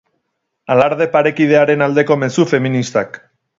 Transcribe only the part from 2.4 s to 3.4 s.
feministak.